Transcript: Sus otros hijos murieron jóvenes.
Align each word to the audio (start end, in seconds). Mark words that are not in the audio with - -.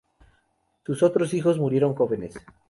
Sus 0.83 1.03
otros 1.03 1.31
hijos 1.35 1.59
murieron 1.59 1.93
jóvenes. 1.93 2.33